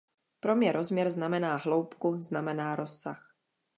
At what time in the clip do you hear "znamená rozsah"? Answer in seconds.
2.21-3.35